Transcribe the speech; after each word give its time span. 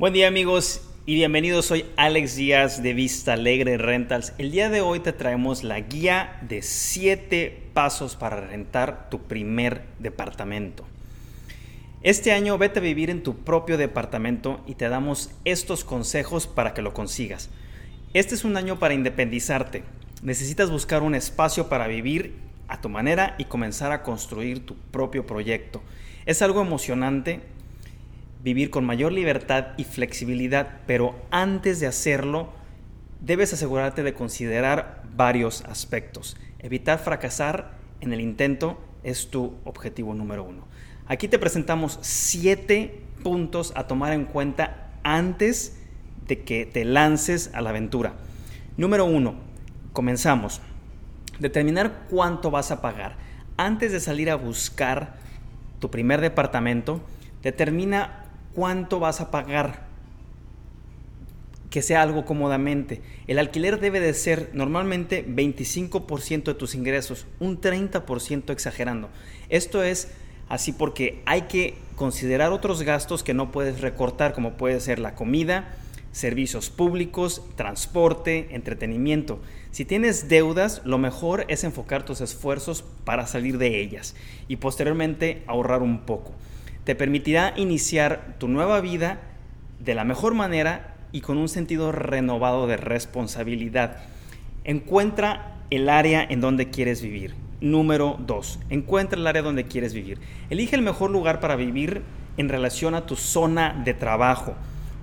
Buen 0.00 0.14
día 0.14 0.28
amigos 0.28 0.80
y 1.04 1.14
bienvenidos. 1.14 1.66
Soy 1.66 1.84
Alex 1.98 2.34
Díaz 2.34 2.82
de 2.82 2.94
Vista 2.94 3.34
Alegre 3.34 3.76
Rentals. 3.76 4.32
El 4.38 4.50
día 4.50 4.70
de 4.70 4.80
hoy 4.80 5.00
te 5.00 5.12
traemos 5.12 5.62
la 5.62 5.78
guía 5.78 6.38
de 6.40 6.62
7 6.62 7.64
pasos 7.74 8.16
para 8.16 8.40
rentar 8.40 9.10
tu 9.10 9.24
primer 9.24 9.82
departamento. 9.98 10.86
Este 12.00 12.32
año 12.32 12.56
vete 12.56 12.78
a 12.78 12.82
vivir 12.82 13.10
en 13.10 13.22
tu 13.22 13.44
propio 13.44 13.76
departamento 13.76 14.62
y 14.66 14.74
te 14.76 14.88
damos 14.88 15.32
estos 15.44 15.84
consejos 15.84 16.46
para 16.46 16.72
que 16.72 16.80
lo 16.80 16.94
consigas. 16.94 17.50
Este 18.14 18.34
es 18.34 18.46
un 18.46 18.56
año 18.56 18.78
para 18.78 18.94
independizarte. 18.94 19.84
Necesitas 20.22 20.70
buscar 20.70 21.02
un 21.02 21.14
espacio 21.14 21.68
para 21.68 21.88
vivir 21.88 22.36
a 22.68 22.80
tu 22.80 22.88
manera 22.88 23.34
y 23.36 23.44
comenzar 23.44 23.92
a 23.92 24.02
construir 24.02 24.64
tu 24.64 24.76
propio 24.76 25.26
proyecto. 25.26 25.82
Es 26.24 26.40
algo 26.40 26.62
emocionante 26.62 27.42
vivir 28.42 28.70
con 28.70 28.84
mayor 28.84 29.12
libertad 29.12 29.68
y 29.76 29.84
flexibilidad, 29.84 30.80
pero 30.86 31.14
antes 31.30 31.80
de 31.80 31.86
hacerlo, 31.86 32.50
debes 33.20 33.52
asegurarte 33.52 34.02
de 34.02 34.14
considerar 34.14 35.02
varios 35.14 35.62
aspectos. 35.64 36.36
Evitar 36.58 36.98
fracasar 36.98 37.72
en 38.00 38.12
el 38.12 38.20
intento 38.20 38.78
es 39.02 39.28
tu 39.28 39.54
objetivo 39.64 40.14
número 40.14 40.44
uno. 40.44 40.66
Aquí 41.06 41.28
te 41.28 41.38
presentamos 41.38 41.98
siete 42.02 43.02
puntos 43.22 43.72
a 43.74 43.86
tomar 43.86 44.12
en 44.12 44.24
cuenta 44.24 44.90
antes 45.02 45.78
de 46.26 46.42
que 46.42 46.66
te 46.66 46.84
lances 46.84 47.50
a 47.52 47.60
la 47.60 47.70
aventura. 47.70 48.14
Número 48.76 49.04
uno, 49.04 49.34
comenzamos. 49.92 50.60
Determinar 51.38 52.06
cuánto 52.08 52.50
vas 52.50 52.70
a 52.70 52.80
pagar. 52.80 53.16
Antes 53.56 53.92
de 53.92 54.00
salir 54.00 54.30
a 54.30 54.36
buscar 54.36 55.16
tu 55.80 55.90
primer 55.90 56.20
departamento, 56.20 57.00
determina 57.42 58.19
cuánto 58.54 59.00
vas 59.00 59.20
a 59.20 59.30
pagar. 59.30 59.88
Que 61.70 61.82
sea 61.82 62.02
algo 62.02 62.24
cómodamente. 62.24 63.00
El 63.28 63.38
alquiler 63.38 63.78
debe 63.78 64.00
de 64.00 64.12
ser 64.12 64.50
normalmente 64.54 65.24
25% 65.24 66.44
de 66.44 66.54
tus 66.54 66.74
ingresos, 66.74 67.26
un 67.38 67.60
30% 67.60 68.50
exagerando. 68.50 69.08
Esto 69.48 69.82
es 69.84 70.08
así 70.48 70.72
porque 70.72 71.22
hay 71.26 71.42
que 71.42 71.74
considerar 71.94 72.52
otros 72.52 72.82
gastos 72.82 73.22
que 73.22 73.34
no 73.34 73.52
puedes 73.52 73.80
recortar, 73.80 74.32
como 74.32 74.54
puede 74.54 74.80
ser 74.80 74.98
la 74.98 75.14
comida, 75.14 75.76
servicios 76.10 76.70
públicos, 76.70 77.42
transporte, 77.54 78.48
entretenimiento. 78.50 79.38
Si 79.70 79.84
tienes 79.84 80.28
deudas, 80.28 80.82
lo 80.84 80.98
mejor 80.98 81.44
es 81.46 81.62
enfocar 81.62 82.04
tus 82.04 82.20
esfuerzos 82.20 82.82
para 83.04 83.28
salir 83.28 83.58
de 83.58 83.80
ellas 83.80 84.16
y 84.48 84.56
posteriormente 84.56 85.44
ahorrar 85.46 85.82
un 85.82 86.00
poco 86.00 86.32
te 86.84 86.94
permitirá 86.94 87.54
iniciar 87.56 88.36
tu 88.38 88.48
nueva 88.48 88.80
vida 88.80 89.20
de 89.78 89.94
la 89.94 90.04
mejor 90.04 90.34
manera 90.34 90.96
y 91.12 91.20
con 91.20 91.38
un 91.38 91.48
sentido 91.48 91.92
renovado 91.92 92.66
de 92.66 92.76
responsabilidad. 92.76 93.98
Encuentra 94.64 95.56
el 95.70 95.88
área 95.88 96.22
en 96.22 96.40
donde 96.40 96.70
quieres 96.70 97.02
vivir. 97.02 97.34
Número 97.60 98.16
2. 98.26 98.60
Encuentra 98.70 99.18
el 99.18 99.26
área 99.26 99.42
donde 99.42 99.64
quieres 99.64 99.92
vivir. 99.92 100.18
Elige 100.48 100.76
el 100.76 100.82
mejor 100.82 101.10
lugar 101.10 101.40
para 101.40 101.56
vivir 101.56 102.02
en 102.36 102.48
relación 102.48 102.94
a 102.94 103.06
tu 103.06 103.16
zona 103.16 103.80
de 103.84 103.94
trabajo. 103.94 104.54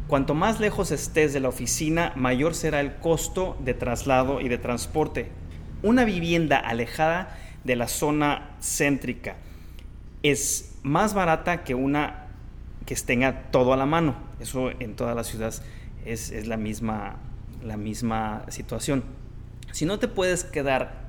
Cuanto 0.08 0.34
más 0.34 0.60
lejos 0.60 0.92
estés 0.92 1.34
de 1.34 1.40
la 1.40 1.50
oficina, 1.50 2.14
mayor 2.16 2.56
será 2.56 2.80
el 2.80 2.96
costo 2.96 3.58
de 3.64 3.74
traslado 3.74 4.42
y 4.42 4.48
de 4.48 4.58
transporte. 4.58 5.30
Una 5.84 6.06
vivienda 6.06 6.58
alejada 6.58 7.38
de 7.64 7.76
la 7.76 7.88
zona 7.88 8.56
céntrica 8.62 9.36
es 10.24 10.77
más 10.88 11.14
barata 11.14 11.64
que 11.64 11.76
una 11.76 12.28
que 12.86 12.96
tenga 12.96 13.52
todo 13.52 13.74
a 13.74 13.78
la 13.78 13.86
mano. 13.86 14.16
Eso 14.40 14.72
en 14.72 14.96
todas 14.96 15.16
las 15.16 15.28
ciudades 15.28 15.62
es, 16.06 16.48
la, 16.48 16.58
misma, 16.58 17.18
la 17.64 17.78
misma 17.78 18.46
situación. 18.48 19.04
Si 19.72 19.86
no 19.86 20.00
te 20.00 20.08
puedes 20.08 20.44
quedar 20.46 21.08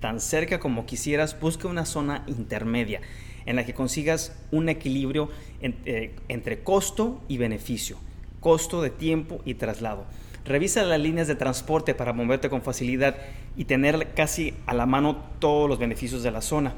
tan 0.00 0.20
cerca 0.20 0.58
como 0.58 0.84
quisieras, 0.84 1.38
busca 1.38 1.68
una 1.68 1.86
zona 1.86 2.24
intermedia 2.26 3.00
en 3.46 3.56
la 3.56 3.64
que 3.64 3.72
consigas 3.72 4.36
un 4.50 4.68
equilibrio 4.68 5.28
eh, 5.60 6.14
entre 6.28 6.62
costo 6.62 7.20
y 7.28 7.38
beneficio, 7.38 7.96
costo 8.40 8.82
de 8.82 8.90
tiempo 8.90 9.40
y 9.44 9.54
traslado. 9.54 10.06
Revisa 10.44 10.82
las 10.82 10.98
líneas 10.98 11.28
de 11.28 11.36
transporte 11.36 11.94
para 11.94 12.12
moverte 12.12 12.50
con 12.50 12.62
facilidad 12.62 13.16
y 13.56 13.66
tener 13.66 14.12
casi 14.14 14.54
a 14.66 14.74
la 14.74 14.86
mano 14.86 15.22
todos 15.38 15.68
los 15.68 15.78
beneficios 15.78 16.24
de 16.24 16.32
la 16.32 16.40
zona. 16.40 16.74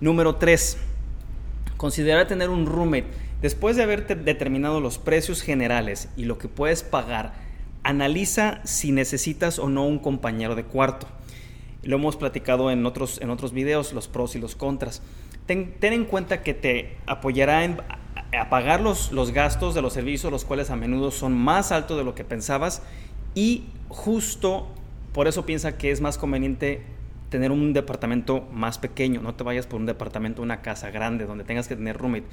Número 0.00 0.36
3 0.36 0.78
Considera 1.78 2.26
tener 2.26 2.50
un 2.50 2.66
roommate. 2.66 3.06
Después 3.40 3.76
de 3.76 3.84
haber 3.84 4.06
determinado 4.06 4.80
los 4.80 4.98
precios 4.98 5.40
generales 5.40 6.08
y 6.16 6.24
lo 6.24 6.36
que 6.36 6.48
puedes 6.48 6.82
pagar, 6.82 7.34
analiza 7.84 8.60
si 8.64 8.92
necesitas 8.92 9.58
o 9.58 9.68
no 9.68 9.86
un 9.86 9.98
compañero 9.98 10.54
de 10.56 10.64
cuarto. 10.64 11.06
Lo 11.82 11.96
hemos 11.96 12.16
platicado 12.16 12.70
en 12.70 12.84
otros, 12.84 13.20
en 13.22 13.30
otros 13.30 13.52
videos, 13.52 13.92
los 13.92 14.08
pros 14.08 14.34
y 14.34 14.40
los 14.40 14.56
contras. 14.56 15.02
Ten, 15.46 15.76
en 15.80 16.04
cuenta 16.04 16.42
que 16.42 16.52
te 16.52 16.96
apoyará 17.06 17.64
en, 17.64 17.78
a 18.38 18.50
pagar 18.50 18.80
los, 18.80 19.12
los 19.12 19.30
gastos 19.30 19.74
de 19.74 19.80
los 19.80 19.92
servicios, 19.92 20.32
los 20.32 20.44
cuales 20.44 20.70
a 20.70 20.76
menudo 20.76 21.10
son 21.12 21.32
más 21.32 21.72
altos 21.72 21.96
de 21.96 22.04
lo 22.04 22.14
que 22.14 22.24
pensabas 22.24 22.82
y 23.34 23.66
justo 23.88 24.66
por 25.12 25.28
eso 25.28 25.46
piensa 25.46 25.78
que 25.78 25.90
es 25.90 26.00
más 26.00 26.18
conveniente 26.18 26.82
tener 27.30 27.52
un 27.52 27.72
departamento 27.72 28.46
más 28.52 28.78
pequeño, 28.78 29.20
no 29.20 29.34
te 29.34 29.44
vayas 29.44 29.66
por 29.66 29.80
un 29.80 29.86
departamento, 29.86 30.42
una 30.42 30.62
casa 30.62 30.90
grande 30.90 31.26
donde 31.26 31.44
tengas 31.44 31.68
que 31.68 31.76
tener 31.76 31.96
roommate. 31.96 32.26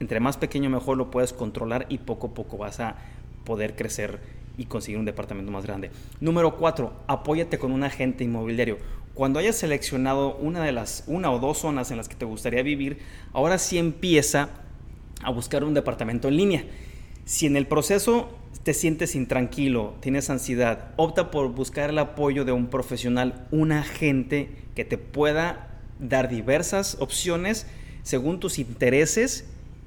Entre 0.00 0.20
más 0.20 0.36
pequeño 0.36 0.70
mejor 0.70 0.96
lo 0.96 1.10
puedes 1.10 1.32
controlar 1.32 1.86
y 1.88 1.98
poco 1.98 2.28
a 2.28 2.34
poco 2.34 2.56
vas 2.56 2.78
a 2.80 2.96
poder 3.44 3.74
crecer 3.74 4.20
y 4.56 4.66
conseguir 4.66 4.98
un 4.98 5.04
departamento 5.04 5.50
más 5.50 5.64
grande. 5.64 5.90
Número 6.20 6.56
cuatro, 6.56 6.92
apóyate 7.06 7.58
con 7.58 7.72
un 7.72 7.84
agente 7.84 8.24
inmobiliario. 8.24 8.78
Cuando 9.14 9.40
hayas 9.40 9.56
seleccionado 9.56 10.36
una 10.36 10.62
de 10.62 10.72
las 10.72 11.02
una 11.08 11.32
o 11.32 11.40
dos 11.40 11.58
zonas 11.58 11.90
en 11.90 11.96
las 11.96 12.08
que 12.08 12.14
te 12.14 12.24
gustaría 12.24 12.62
vivir, 12.62 12.98
ahora 13.32 13.58
sí 13.58 13.78
empieza 13.78 14.50
a 15.22 15.30
buscar 15.30 15.64
un 15.64 15.74
departamento 15.74 16.28
en 16.28 16.36
línea. 16.36 16.64
Si 17.28 17.44
en 17.44 17.56
el 17.56 17.66
proceso 17.66 18.30
te 18.62 18.72
sientes 18.72 19.14
intranquilo, 19.14 19.96
tienes 20.00 20.30
ansiedad, 20.30 20.94
opta 20.96 21.30
por 21.30 21.52
buscar 21.52 21.90
el 21.90 21.98
apoyo 21.98 22.46
de 22.46 22.52
un 22.52 22.68
profesional, 22.68 23.46
un 23.50 23.70
agente 23.70 24.48
que 24.74 24.86
te 24.86 24.96
pueda 24.96 25.78
dar 25.98 26.30
diversas 26.30 26.96
opciones 27.00 27.66
según 28.02 28.40
tus 28.40 28.58
intereses 28.58 29.44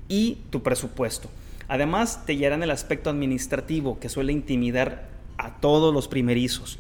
y 0.08 0.38
tu 0.52 0.62
presupuesto. 0.62 1.32
Además, 1.68 2.28
te 2.28 2.34
guiarán 2.34 2.62
el 2.62 2.70
aspecto 2.70 3.10
administrativo 3.10 4.00
que 4.00 4.10
suele 4.10 4.34
intimidar 4.34 5.10
a 5.40 5.60
todos 5.60 5.92
los 5.92 6.08
primerizos. 6.08 6.78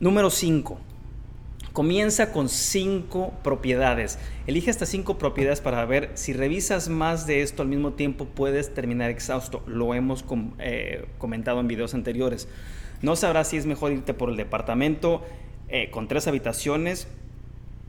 Número 0.00 0.28
5. 0.28 0.78
Comienza 1.74 2.30
con 2.30 2.48
cinco 2.48 3.32
propiedades. 3.42 4.20
Elige 4.46 4.70
estas 4.70 4.88
cinco 4.90 5.18
propiedades 5.18 5.60
para 5.60 5.84
ver 5.84 6.12
si 6.14 6.32
revisas 6.32 6.88
más 6.88 7.26
de 7.26 7.42
esto 7.42 7.62
al 7.62 7.68
mismo 7.68 7.94
tiempo 7.94 8.26
puedes 8.26 8.72
terminar 8.72 9.10
exhausto. 9.10 9.60
Lo 9.66 9.92
hemos 9.92 10.24
eh, 10.60 11.06
comentado 11.18 11.58
en 11.58 11.66
videos 11.66 11.92
anteriores. 11.94 12.46
No 13.02 13.16
sabrás 13.16 13.48
si 13.48 13.56
es 13.56 13.66
mejor 13.66 13.90
irte 13.90 14.14
por 14.14 14.30
el 14.30 14.36
departamento 14.36 15.24
eh, 15.66 15.90
con 15.90 16.06
tres 16.06 16.28
habitaciones 16.28 17.08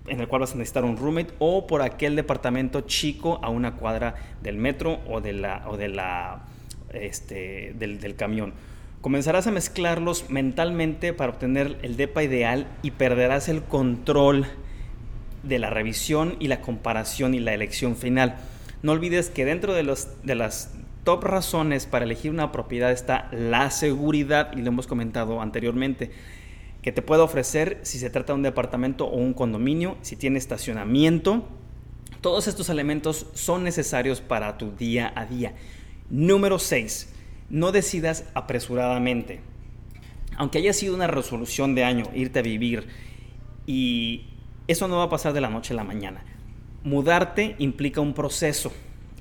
en 0.07 0.19
el 0.19 0.27
cual 0.27 0.39
vas 0.39 0.53
a 0.53 0.55
necesitar 0.55 0.83
un 0.83 0.97
roommate 0.97 1.35
o 1.37 1.67
por 1.67 1.83
aquel 1.83 2.15
departamento 2.15 2.81
chico 2.81 3.39
a 3.43 3.49
una 3.49 3.75
cuadra 3.75 4.15
del 4.41 4.57
metro 4.57 4.99
o 5.07 5.21
de 5.21 5.33
la, 5.33 5.63
o 5.69 5.77
de 5.77 5.89
la 5.89 6.43
este, 6.91 7.75
del 7.77 8.15
camión. 8.15 8.51
Comenzarás 9.05 9.45
a 9.45 9.51
mezclarlos 9.51 10.31
mentalmente 10.31 11.13
para 11.13 11.33
obtener 11.33 11.77
el 11.83 11.95
DEPA 11.95 12.23
ideal 12.23 12.67
y 12.81 12.89
perderás 12.89 13.49
el 13.49 13.61
control 13.61 14.47
de 15.43 15.59
la 15.59 15.69
revisión 15.69 16.35
y 16.39 16.47
la 16.47 16.61
comparación 16.61 17.35
y 17.35 17.39
la 17.39 17.53
elección 17.53 17.95
final. 17.97 18.37
No 18.81 18.93
olvides 18.93 19.29
que 19.29 19.45
dentro 19.45 19.75
de, 19.75 19.83
los, 19.83 20.07
de 20.23 20.33
las 20.33 20.73
top 21.03 21.23
razones 21.23 21.85
para 21.85 22.05
elegir 22.05 22.31
una 22.31 22.51
propiedad 22.51 22.91
está 22.91 23.29
la 23.31 23.69
seguridad, 23.69 24.51
y 24.57 24.63
lo 24.63 24.69
hemos 24.69 24.87
comentado 24.87 25.39
anteriormente, 25.39 26.09
que 26.81 26.91
te 26.91 27.03
puede 27.03 27.21
ofrecer 27.21 27.81
si 27.83 27.99
se 27.99 28.09
trata 28.09 28.33
de 28.33 28.37
un 28.37 28.41
departamento 28.41 29.05
o 29.05 29.17
un 29.17 29.35
condominio, 29.35 29.97
si 30.01 30.15
tiene 30.15 30.39
estacionamiento. 30.39 31.47
Todos 32.21 32.47
estos 32.47 32.69
elementos 32.69 33.27
son 33.35 33.63
necesarios 33.63 34.19
para 34.19 34.57
tu 34.57 34.71
día 34.71 35.13
a 35.15 35.27
día. 35.27 35.53
Número 36.09 36.57
6 36.57 37.11
no 37.49 37.71
decidas 37.71 38.25
apresuradamente. 38.33 39.39
Aunque 40.37 40.57
haya 40.57 40.73
sido 40.73 40.95
una 40.95 41.07
resolución 41.07 41.75
de 41.75 41.83
año 41.83 42.05
irte 42.13 42.39
a 42.39 42.43
vivir 42.43 42.87
y 43.65 44.25
eso 44.67 44.87
no 44.87 44.97
va 44.97 45.03
a 45.03 45.09
pasar 45.09 45.33
de 45.33 45.41
la 45.41 45.49
noche 45.49 45.73
a 45.73 45.77
la 45.77 45.83
mañana. 45.83 46.23
Mudarte 46.83 47.55
implica 47.59 48.01
un 48.01 48.13
proceso, 48.13 48.71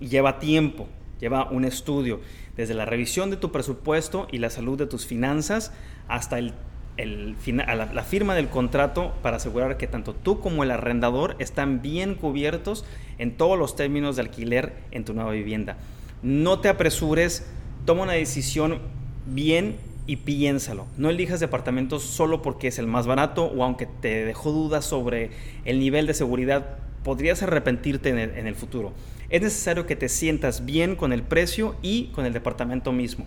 lleva 0.00 0.38
tiempo, 0.38 0.88
lleva 1.20 1.50
un 1.50 1.64
estudio, 1.64 2.20
desde 2.56 2.74
la 2.74 2.84
revisión 2.84 3.30
de 3.30 3.36
tu 3.36 3.50
presupuesto 3.52 4.28
y 4.30 4.38
la 4.38 4.50
salud 4.50 4.78
de 4.78 4.86
tus 4.86 5.06
finanzas 5.06 5.72
hasta 6.08 6.38
el, 6.38 6.54
la, 6.96 8.02
firma 8.04 8.34
del 8.34 8.48
contrato 8.48 9.12
para 9.22 9.36
asegurar 9.36 9.76
que 9.76 9.86
tanto 9.86 10.14
tú 10.14 10.40
como 10.40 10.62
el 10.62 10.70
arrendador 10.70 11.36
están 11.38 11.82
bien 11.82 12.14
cubiertos 12.14 12.84
en 13.18 13.36
todos 13.36 13.58
los 13.58 13.74
términos 13.74 14.16
de 14.16 14.22
alquiler 14.22 14.74
en 14.92 15.04
tu 15.04 15.14
nueva 15.14 15.32
vivienda. 15.32 15.76
No 16.22 16.60
te 16.60 16.68
apresures 16.68 17.46
Toma 17.84 18.04
una 18.04 18.12
decisión 18.12 18.78
bien 19.26 19.76
y 20.06 20.16
piénsalo. 20.16 20.86
No 20.96 21.10
elijas 21.10 21.40
departamentos 21.40 22.02
solo 22.02 22.40
porque 22.40 22.68
es 22.68 22.78
el 22.78 22.86
más 22.86 23.06
barato 23.06 23.44
o 23.44 23.62
aunque 23.62 23.86
te 23.86 24.24
dejó 24.24 24.52
dudas 24.52 24.86
sobre 24.86 25.30
el 25.66 25.78
nivel 25.78 26.06
de 26.06 26.14
seguridad, 26.14 26.78
podrías 27.02 27.42
arrepentirte 27.42 28.08
en 28.08 28.46
el, 28.46 28.54
futuro. 28.54 28.92
Es 29.28 29.42
necesario 29.42 29.86
que 29.86 29.96
te 29.96 30.08
sientas 30.08 30.64
bien 30.64 30.96
con 30.96 31.12
el 31.12 31.22
precio 31.22 31.76
y 31.82 32.06
con 32.06 32.24
el 32.24 32.32
departamento 32.32 32.90
mismo. 32.90 33.26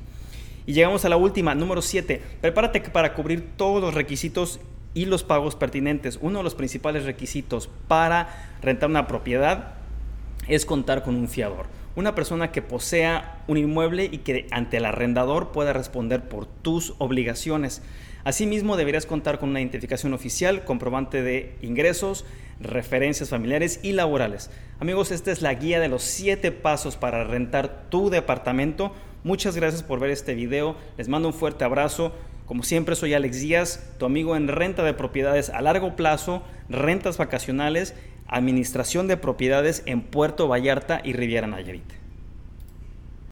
Y 0.65 0.73
llegamos 0.73 1.05
a 1.05 1.09
la 1.09 1.17
última, 1.17 1.53
número 1.53 1.83
7. 1.83 2.21
Prepárate 2.41 2.81
para 2.81 3.13
cubrir 3.13 3.47
todos 3.57 3.79
los 3.79 3.93
requisitos 3.93 4.59
y 4.95 5.05
los 5.05 5.23
pagos 5.23 5.55
pertinentes. 5.55 6.17
Uno 6.19 6.39
de 6.39 6.43
los 6.43 6.55
principales 6.55 7.05
requisitos 7.05 7.69
para 7.87 8.51
rentar 8.63 8.89
una 8.89 9.07
propiedad 9.07 9.75
es 10.47 10.65
contar 10.65 11.03
con 11.03 11.15
un 11.15 11.27
fiador. 11.27 11.76
Una 11.97 12.13
persona 12.13 12.51
que 12.51 12.61
posea 12.61 13.41
un 13.47 13.57
inmueble 13.57 14.05
y 14.05 14.19
que 14.19 14.45
ante 14.51 14.77
el 14.77 14.85
arrendador 14.85 15.51
pueda 15.51 15.73
responder 15.73 16.29
por 16.29 16.45
tus 16.45 16.93
obligaciones. 16.99 17.81
Asimismo, 18.23 18.77
deberías 18.77 19.07
contar 19.07 19.39
con 19.39 19.49
una 19.49 19.61
identificación 19.61 20.13
oficial, 20.13 20.63
comprobante 20.63 21.23
de 21.23 21.55
ingresos, 21.63 22.23
referencias 22.59 23.29
familiares 23.29 23.79
y 23.81 23.93
laborales. 23.93 24.51
Amigos, 24.79 25.09
esta 25.09 25.31
es 25.31 25.41
la 25.41 25.55
guía 25.55 25.79
de 25.79 25.87
los 25.87 26.03
7 26.03 26.51
pasos 26.51 26.97
para 26.97 27.23
rentar 27.23 27.89
tu 27.89 28.11
departamento. 28.11 28.93
Muchas 29.23 29.55
gracias 29.55 29.81
por 29.81 29.99
ver 29.99 30.11
este 30.11 30.35
video. 30.35 30.75
Les 30.99 31.09
mando 31.09 31.29
un 31.29 31.33
fuerte 31.33 31.65
abrazo. 31.65 32.13
Como 32.45 32.61
siempre, 32.61 32.95
soy 32.95 33.15
Alex 33.15 33.41
Díaz, 33.41 33.95
tu 33.97 34.05
amigo 34.05 34.35
en 34.35 34.49
renta 34.49 34.83
de 34.83 34.93
propiedades 34.93 35.49
a 35.49 35.61
largo 35.61 35.95
plazo, 35.95 36.43
rentas 36.69 37.17
vacacionales 37.17 37.95
administración 38.27 39.07
de 39.07 39.17
propiedades 39.17 39.83
en 39.85 40.01
Puerto 40.01 40.47
Vallarta 40.47 41.01
y 41.03 41.13
Riviera 41.13 41.47
Nayarit. 41.47 42.06